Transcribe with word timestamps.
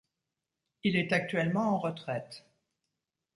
Il 0.81 0.95
est 0.95 1.13
actuellement 1.13 1.75
en 1.75 1.77
retraite. 1.77 2.49